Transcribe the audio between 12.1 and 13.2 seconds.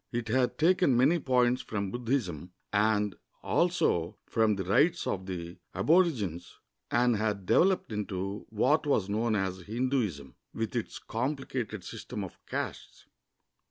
of castes.